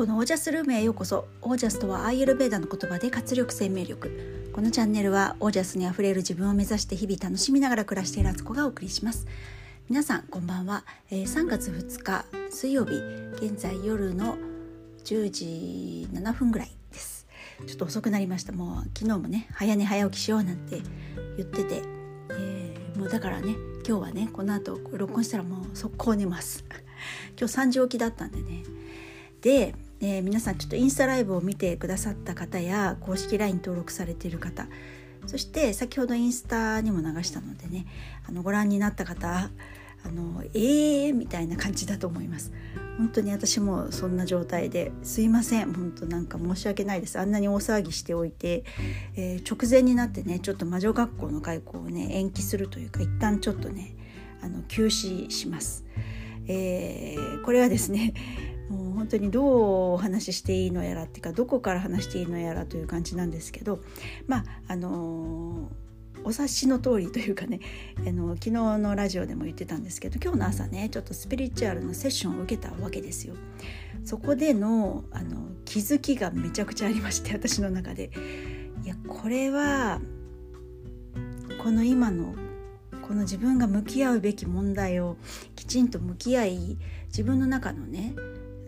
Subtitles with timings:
[0.00, 1.28] このオージャスルームへようこそ。
[1.42, 4.50] オージャスとはアイエルベーダの言葉で活力生命力。
[4.54, 9.26] このチャンネルはオージャスにあふれる自分を目指して日々楽しみながら暮らしているあつこがお送りします。
[9.90, 12.94] 皆さんこんばんは、えー、3月2日水曜日
[13.44, 14.38] 現在夜の
[15.04, 17.26] 10時7分ぐらいです。
[17.66, 18.54] ちょっと遅くなりました。
[18.54, 20.80] もう昨日もね早寝早起きしようなんて
[21.36, 21.82] 言ってて、
[22.30, 23.54] えー、もうだからね
[23.86, 26.64] 今日はねこの後録音したらもう速攻寝ます。
[27.38, 28.62] 今日3時起きだったんでね。
[29.42, 34.66] で、えー、皆さんちょっとインスタライブを見てくださった方や公式 LINE 登録されている方
[35.26, 37.86] そして先ほどインスタにも流したのでね
[38.26, 39.50] あのご覧になった方
[40.02, 42.52] あのえーみたいな感じだと思います。
[42.96, 45.72] 本当に私もそんな状態ですいません。
[45.72, 47.18] 本当なんか申し訳ないです。
[47.18, 48.64] あんなに大騒ぎしておいて、
[49.16, 53.94] えー、直前になってねちょっと魔女学校の開校をね延期するというか一旦ちょっとね
[54.42, 55.84] あの休止します、
[56.46, 58.14] えー、これはですね
[58.70, 63.80] もう本当にどうお話ししていいのやらっていうかどこから話していいのやらという感じなんですけど
[64.28, 65.68] まああの、
[66.22, 67.60] お察しの通りというかね
[68.06, 73.34] あの昨日のラジオでも言ってたんですけど今日の朝ねちょっとスピリチュアルのセッションを受けたわけですよ。
[74.04, 78.10] そこでのあの気づきがめちゃくちゃありまして私の中で
[78.84, 80.00] いやこれは
[81.62, 82.34] この今の
[83.06, 85.16] この自分が向き合うべき問題を
[85.56, 88.14] きちんと向き合い自分の中のね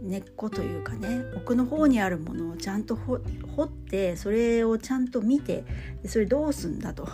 [0.02, 3.20] 根っこというかね奥の方にあるものをちゃんと掘
[3.62, 5.64] ってそれをちゃんと見て
[6.06, 7.08] それどうすんだと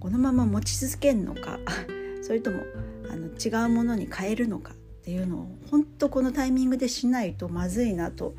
[0.00, 1.58] このまま持ち続けるのか
[2.22, 2.62] それとも
[3.10, 8.34] あの違うものに変えるのかっていうのを本当このタイミングでしないとまずいなと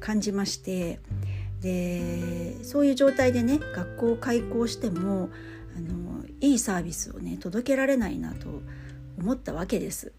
[0.00, 1.00] 感じまして
[1.60, 5.30] でそういう状態でね学校を開校しても
[5.76, 8.62] あのいいサービスをね届けられないなと
[9.18, 10.12] 思ったわけです。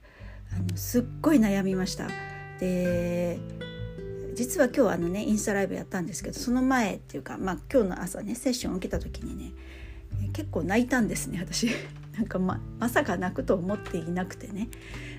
[0.51, 2.34] あのすっごい悩みました。
[2.59, 3.39] で
[4.35, 9.53] 実は今日あのねインスタライブやったんですけどその前っていうか、まあ、今日の朝ねセッションを受けた時にね
[10.33, 11.69] 結構泣いたんですね私。
[12.15, 14.69] なんかままさか泣くと思っていなくてね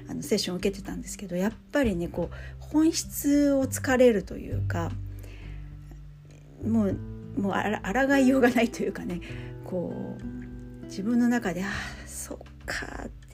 [0.08, 4.90] あのセッションを受けてたんですけどやっぱりねこう本質をつかれるというか
[6.64, 6.98] もう
[7.36, 9.20] もうあらがいようがないというかね
[9.62, 10.16] こ
[10.82, 11.70] う自分の中で「ああ
[12.06, 13.25] そっか」って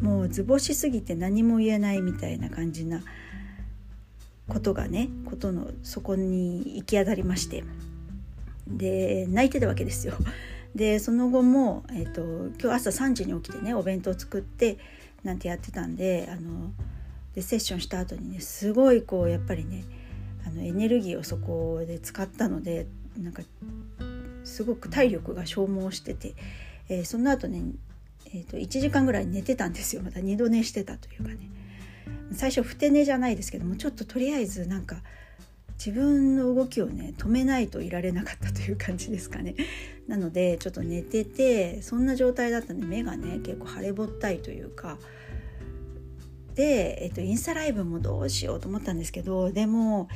[0.00, 3.00] もう図星すぎて何も言えないみたいな感じな
[4.48, 7.64] ことがねことのそこに行き当たりまして
[8.66, 10.14] で泣いてたわけですよ。
[10.74, 12.22] でその後も、えーと、
[12.60, 14.78] 今日朝3時に起きてねお弁当作って
[15.22, 16.72] なんてやってたんであの
[17.34, 19.84] でセッションした後にねすごいこうやっぱりね
[20.44, 23.42] あのエネルギーをそこで使ったのでなんか
[24.42, 26.34] すごく体力が消耗してて、
[26.88, 27.62] えー、その後ね
[28.26, 30.02] えーと、1時間ぐらい寝てたんですよ。
[30.02, 31.50] また二度寝してたというかね。
[32.32, 34.96] 最初ふて寝じゃないですけどもちょっととりあえずなんか
[35.78, 39.54] 自分の動きをね止めないといられなかったという感じですかね。
[40.06, 44.98] なのでちょっと寝ててそんな状態だったんで目がね結構腫れぼったいというか。
[46.54, 50.08] で、えっと、インスタライブもどうしようと思ったんですけどでも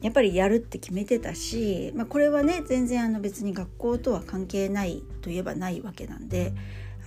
[0.00, 6.52] やっぱりやるって決めてたし、まあ、これはね全然あの別に学校とは関係ないといえばないわけなんで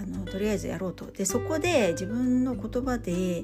[0.02, 1.12] あのとりあえずやろうと。
[1.12, 3.44] でそこで自分の言葉で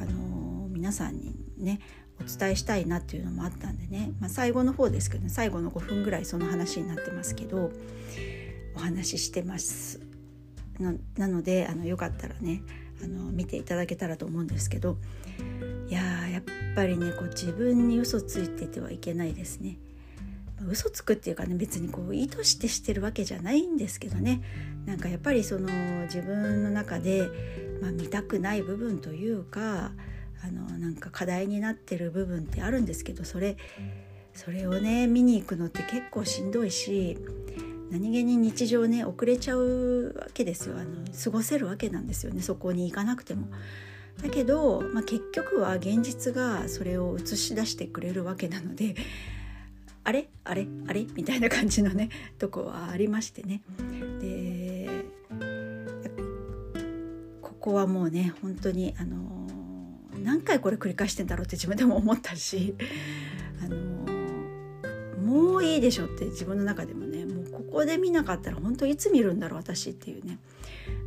[0.00, 1.80] あの皆さんにね
[2.20, 7.70] お伝えしたいなっていうのもあったんでね、まあ、最後の方ですけど、ね、最後の5分ぐらいその話になってますけど
[8.76, 10.00] お話ししてます。
[11.16, 12.62] なのであのよかったらね
[13.02, 14.98] あの見ていただけたらと思うんですけど。
[15.88, 16.42] いややっ
[16.74, 19.78] ぱりねこう自分に嘘ついててはいけないですね。
[20.66, 24.40] 嘘つくっていうかね別にこう意図してしてるわけじゃないんですけどね。
[24.86, 25.68] なんかやっぱりその
[26.02, 27.28] 自分の中で、
[27.80, 29.92] まあ、見たくない部分というか
[30.42, 33.56] あのなんか課題になってる部分ってあるんですけどそれ
[34.34, 37.18] それをね見に行くのって結構しんどいし
[37.90, 40.76] 何気に日常ね遅れちゃうわけですよ。
[40.76, 42.42] あの過ごせるわけなんですよね。
[42.42, 43.48] そこに行かなくても。
[44.22, 48.94] だけど、まあ、結局は現実がそれを映し出してくれるわけなので
[50.02, 50.28] あれ？
[50.44, 50.66] あれ？
[50.86, 51.06] あれ？
[51.14, 53.62] みたいな感じのねとこはありましてね。
[54.20, 54.53] で
[57.64, 59.16] こはもうね本当にあの
[60.22, 62.74] 何回これ繰り返してんだろうって自分でも思ったし
[63.62, 63.76] あの
[65.22, 70.38] もういいでしょって自分の中でもねもうここで見なかったら本当いつ見るんだろう私っていうね。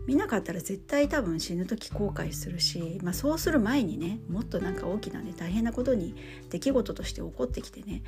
[0.07, 6.15] 見なかったら絶対多分死ぬ時後悔するし、まあ、そうする前にねもっとなんか大きなね大変なことに
[6.50, 8.04] 出来事として起こってきてね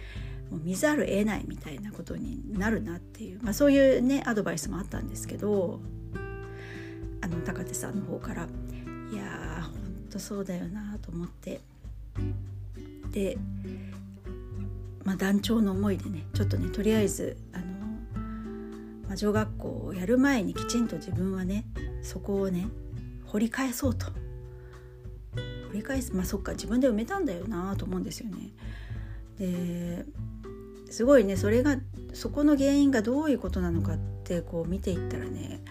[0.50, 5.82] もう見ざる得ないみたいなことになるなっていう、まあ、そういうねアドバイスもあったんですけど
[7.22, 8.48] あの高手さんの方から
[9.12, 11.62] いやーほんとそうだよなと思って
[13.12, 13.38] で、
[15.04, 17.64] まあ、団長の思いでねちょっとねとりあえずあの
[19.10, 21.66] 魔女学校をやる前にきちんと自分はね
[22.04, 22.68] そこをね
[23.26, 24.08] 掘り返そうと
[25.68, 28.52] 掘り返すまあそっか自分で埋めたんだよなと思うんですよね。
[29.38, 30.06] で
[30.92, 31.78] すごいねそれが
[32.14, 35.62] そこの原因がどういうことなのかってこう見ていったらね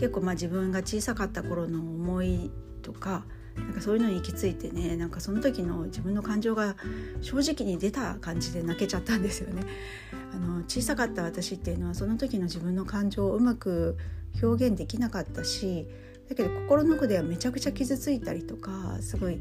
[0.00, 2.50] 結構まあ自分が小さかった頃の思い
[2.80, 6.74] とかなんかそういうのに行き着いてねなんかその時の自分の感情が
[7.20, 9.62] 正直に出た感じで泣けちゃったんですよね。
[10.32, 13.98] あの小さかった私っていうのはその時の自分の感情をうまく
[14.42, 15.86] 表現できなかったし
[16.30, 19.38] だけど心の奥ではめちゃくちゃ傷ついたりとかすごい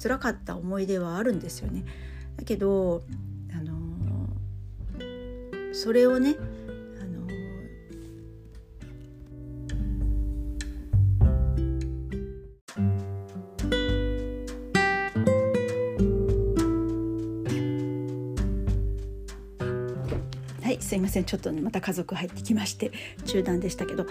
[0.00, 1.84] 辛かった思い出はあるんですよね。
[2.36, 3.02] だけど
[3.52, 4.28] あの
[5.72, 6.36] それをね
[20.80, 22.92] すいませんちょっとまた家族入ってきまして
[23.24, 24.06] 中断でしたけど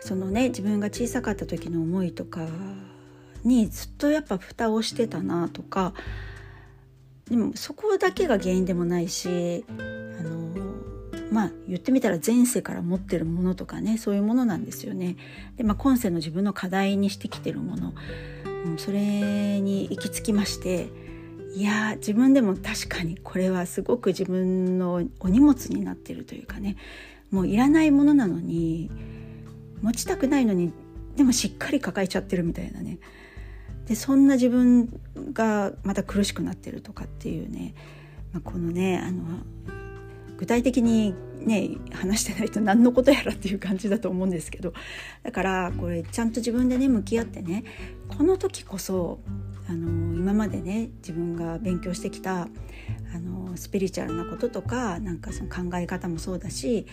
[0.00, 2.46] そのね自分が小さかった時の思いとか
[3.44, 5.94] にずっとやっぱ蓋をしてたなとか
[7.28, 10.54] でもそこだけが原因でもないしあの
[11.30, 15.16] まあ言ってみたら前世から持ってるものとかねそういうものなんですよね。
[15.56, 17.94] で、まあ、今世の自分の課題にしてきてるもの、
[18.66, 20.88] うん、それに行き着きまして
[21.54, 26.76] いや自分でも確かにこれはすごく自分のお荷物になってるというかね。
[27.30, 28.90] もういらないものなのに
[29.82, 30.72] 持ちたくないのに
[31.16, 32.98] でもしっかり抱えちゃってるみたいなね。
[33.86, 34.88] でそんな自分
[35.32, 37.74] がまた苦しくなってるとかっていうね、
[38.32, 39.24] まあ、このねあの
[40.38, 44.72] 具体的にね話してないと何のことやらっていう感じだと思うんですけど。
[45.22, 47.64] だからこれちゃんと自分でね向き合ってね。
[48.08, 49.18] この時こそ
[49.68, 52.48] あの今までね自分が勉強してきた
[53.14, 56.86] あのスピリチュアルなこととかなんかその考え方もそうだし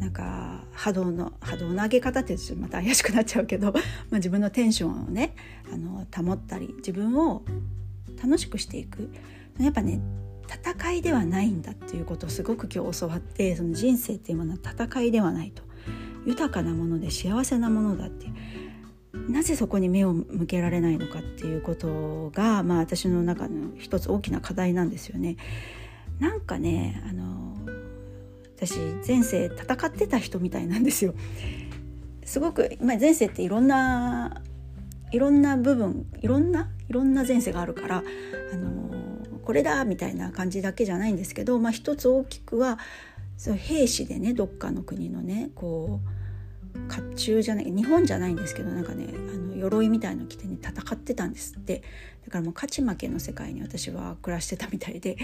[0.00, 3.72] なんか波動の波動の上げ方ってまた怪しくなっちゃうけど、
[4.10, 5.36] まあ、自分のテンションをね
[5.72, 7.44] あの保ったり自分を
[8.20, 9.10] 楽しくしていく。
[9.60, 10.00] やっぱね
[10.48, 15.62] 戦いではないんだっていうことをすごく今日教わってその人生っていうものは戦いではないと。
[16.26, 18.71] 豊かなもので幸せなものだっていう。
[19.28, 25.36] なぜそこに目を向けられないのかっていうことが、まあ、私の中の一つ大きな課題なんですよね。
[26.18, 27.56] なんかねあの
[28.56, 31.14] 私前世戦ってた人みたいなんですよ。
[32.24, 34.42] すごく、まあ、前世っていろんな
[35.10, 38.04] いろんな部分いろんないろんな前世があるから
[38.52, 38.90] あの
[39.44, 42.78] これだみたいな感じだけじゃないんですけど、まあ、一つ大きくは
[43.36, 46.21] その兵士でねどっかの国のねこう
[46.88, 51.82] 甲冑じゃない日本じゃないんですけどなんかねあの鎧みたいの着てね戦ってたんですって
[52.24, 55.16] だからもう勝ち負けの世界に私は暮らしてたみたいで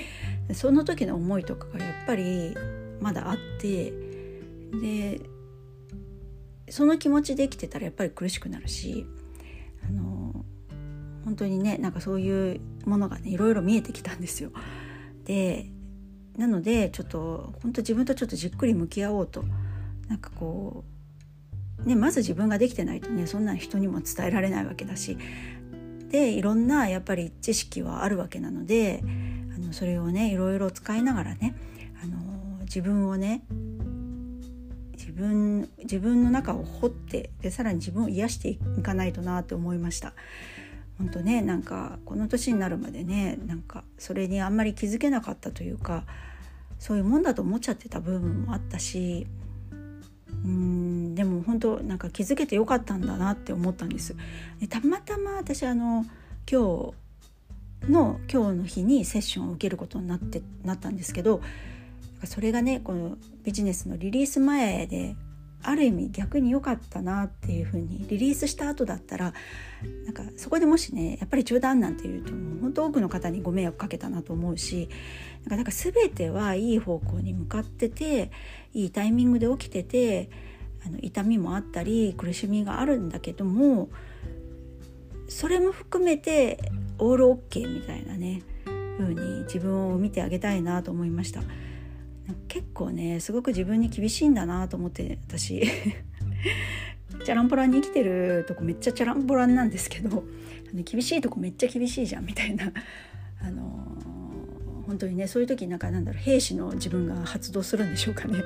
[0.53, 2.55] その時の思いとかがやっぱり
[3.00, 3.93] まだあって
[4.81, 5.21] で
[6.71, 9.06] その気持ちで生きてたらやっぱり苦しくなるし
[9.89, 10.45] あの
[11.25, 14.50] 本当にねなんかそういうものがねいろいろ見えてきたんですよ。
[15.25, 15.71] で
[16.37, 19.45] なのでちょっと本当自分とちょっとじっくり向き合おうと
[20.09, 20.98] なんかこう
[21.85, 25.17] ね、まず自分ができてないとねそんな人にも伝えられないわけだし
[26.11, 29.02] でいろんなやっぱり知識はあるわけなので
[29.55, 31.55] あのそれをねいろいろ使いながらね
[32.02, 32.19] あの
[32.64, 33.43] 自分をね
[34.93, 40.14] 自分自分の中を掘ってでさらに自分を癒していかないとなって思いました。
[40.99, 46.05] 本当ねなんかこの年になるまでねなんかそれにあんまり気づけなかったというか
[46.81, 49.29] そういうもんだと思っちゃってた部分もあったし
[50.44, 54.14] うんでも本当なんか気づけてよかったんだなって思ったんです。
[54.61, 56.04] でたまたま私あの
[56.50, 56.92] 今
[57.85, 61.40] 日の今日の日にセッションを受けることになってなったんですけど
[62.25, 65.14] それがねこのビジネスのリリース前で
[65.62, 69.35] ある意味逆に良かったなっていう風にリリースした後だったら
[70.05, 74.88] なんかそこでもしねやっぱり中断なんていうともう本当多くの方にご迷惑かけたなと思うし
[75.47, 78.31] なんか全てはいい方向に向かってて
[78.73, 80.31] いいタイミングで起きてて
[80.87, 83.88] あの痛みもあったり苦しみがあるんだけども
[85.29, 86.59] それも含めて
[86.99, 88.43] オールオッケーみたいなね
[88.99, 91.43] 風に自分を見てあげたいなと思いました。
[92.78, 95.61] 構ねすごく自分に厳しいんだなと思って私
[97.25, 100.23] チャランポランに生きてるとこめっちゃチャランポランなんですけど
[100.73, 102.73] 厳しいとこめっちゃ厳しいじゃんみたいな
[103.40, 108.38] あのー、本当にねそういう時なんかなんだろう兵士の自分が発動するんでしょうかね。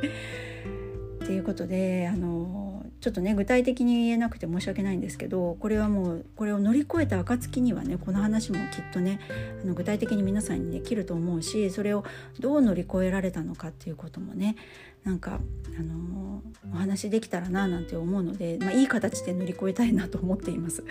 [1.24, 2.61] っていうことであの
[3.02, 9.18] ちょっとね具体的に言えなくて申し訳ないんですけどこれはもうこれを乗り越えた暁にはねこの話もきっとね
[9.60, 12.04] あの具体的に皆さんにできると思うしそれを
[12.38, 14.54] どう乗り越えられたのかっていうこともね
[15.02, 15.40] なんか、
[15.76, 20.84] あのー、お話できたらななんて思うので、まあ、いい形で乗り越えたいなと思っています。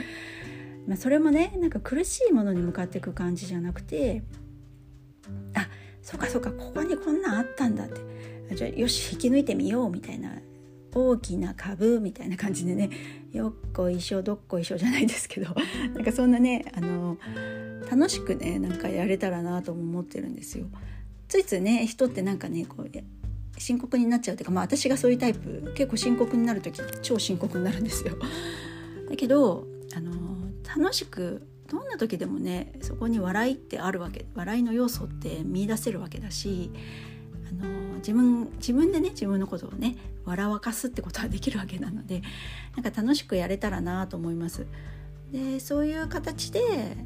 [0.86, 4.24] まあ、それもねなんか苦しいものに向かっていく感じじゃなくて
[5.54, 5.68] あ
[6.02, 10.32] そうかそうかここにこんなんあったんだってじゃあよし引き抜いてみようみたいな
[10.94, 12.90] 大きな株みたいな感じでね
[13.32, 15.56] よっこいしょどっこいしょじゃないですけど
[15.94, 17.18] なんかそんなねあの
[17.90, 20.66] 楽しくねなんかやれたらなとも思ってるんですよ。
[21.28, 22.90] ついついね人ってなんかねこう
[23.58, 28.18] 深刻になっちゃうっていうかまあ私がそういうタイプ結構深刻になる時超深刻になるんですよ。
[29.10, 30.12] だけどあの
[30.78, 36.72] 楽しくどんな時でもねそこに笑いってあるわけ笑いの要素って見いだせるわけだし
[37.50, 42.22] あの自分自分でね自分のことをね笑わかすってことはできるわけなので
[42.76, 44.68] なんか楽しくやれたらなと思います。
[45.32, 46.98] でそういう形で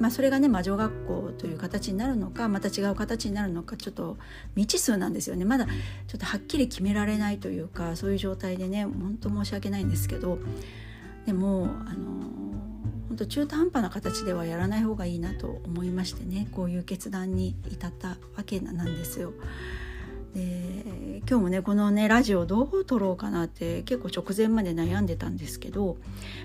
[0.00, 4.16] まあ、それがね魔女学校という形になるのかまた違う形になるのかちょっと
[4.54, 5.72] 未知数なんですよねまだちょ
[6.16, 10.38] っとはっきり決められないというかそういう状態でね本当申し訳ないんですけど
[11.26, 12.30] でもあの
[13.08, 18.16] 本当中途半端な形ではやらない方がいいなと思いましてねこういう決断に至ったわ
[18.46, 19.34] けなんですよ。
[20.34, 25.96] で今日もねこのねラジオどう撮ろうかなって結構直前まで悩んでたんですけど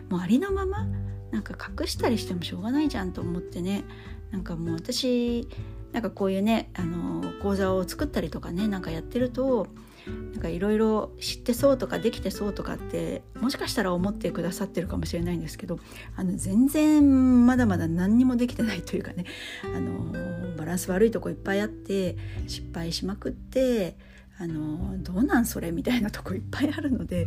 [0.10, 0.88] もうありのまま
[1.32, 3.84] なんか隠したりしてもしょうがないじゃんと思ってね
[4.32, 5.48] なんかもう私
[5.96, 9.68] なんかこういうねあの講座を作ったりとかねなんかやってると
[10.34, 15.80] なんかいろいろ知ってそうとかできてそうとかってもしかしたら思ってくださってるかもしれないんですけど
[16.18, 19.24] あの全然まだまだ何にもできてないというかね
[19.64, 20.12] あの
[20.58, 23.96] バランス悪いとこいっぱいあって失敗しまくって
[24.38, 27.26] あのどうなんそれみたいなとこいっぱいあるので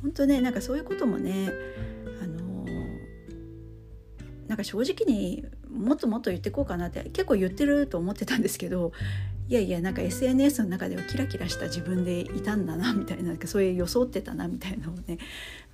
[0.00, 1.50] 本当ねなんかそういうこともね
[4.56, 8.92] か正直にもっともっと言ってこうかなって結構言ってると思ってたんですけど
[9.48, 15.18] いやいやなんか SNS の中ではキラキラした自分でいたんだなみたいなそういう装ってたなみたいなのをね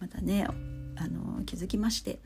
[0.01, 0.47] またね
[0.97, 2.19] あの気づきまして。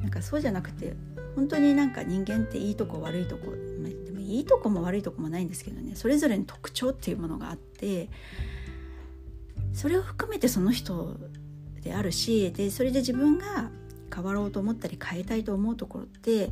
[0.00, 0.94] なんかそうじゃなくて
[1.36, 3.48] 本当になんか人間っていいとこ悪いとこ、
[3.80, 8.08] まあ、でもいいとこも悪いとこもないんですけどねそれぞれに特徴っていうものがあって
[9.74, 11.16] それを含めてその人
[11.82, 13.70] であるしでそれで自分が
[14.12, 16.50] 変わろうと思ったり変えたいと思うところって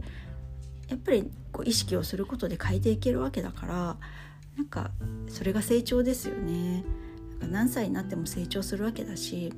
[0.88, 3.96] やっぱりこう意識をすることで変えていけるわけだから
[4.56, 4.90] なんか
[5.28, 6.84] それが成長ですよね。
[7.30, 9.52] なんか何歳になっても成長するわけだし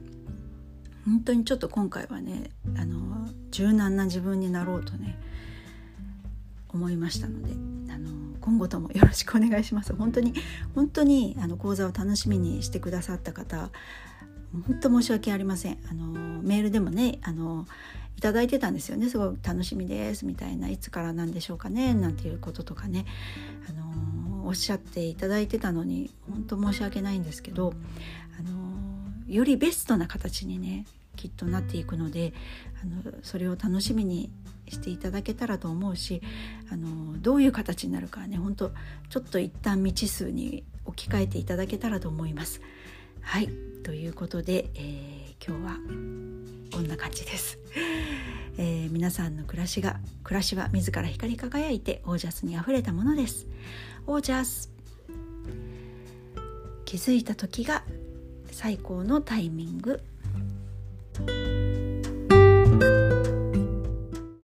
[1.05, 5.19] 本当にちょっと今回はねあの柔軟な自分になろうとね
[6.69, 7.53] 思いましたので
[7.93, 10.33] あの今後ともよろしくお願いします本当に
[10.75, 13.71] 本当にあの講座を楽しみにしてくださった方
[14.53, 15.79] 本当申し訳ありません。
[15.91, 17.67] あのメールでもねあの
[18.17, 19.09] いただいてたんですよね。
[19.09, 23.05] すごい楽しみですみたいないつからなんでしょうかねなんていうこととかね、
[23.69, 27.73] あのー、おっしゃっていただいてたのに本当申し訳ないんですけど、
[28.39, 32.33] あのー、よりベストな形にねきっとなっていくので
[32.83, 34.31] あのそれを楽しみに
[34.69, 36.23] していただけたらと思うし
[36.71, 38.71] あのどういう形になるかね本当
[39.09, 42.61] ちょっと一旦未知数に置き換えていただけたらと思います。
[43.23, 43.49] はい。
[43.83, 45.79] ということで、えー、今日は
[46.73, 47.59] こんな感じです、
[48.57, 53.47] えー、皆さんの暮らしが暮らしは自ら光り輝いてオージャスにあふれたものです。
[54.07, 54.71] オージャス。
[56.85, 57.85] 気づいた時が
[58.51, 60.01] 最高のタイミング。